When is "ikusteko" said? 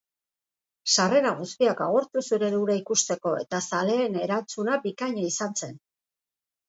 2.81-3.35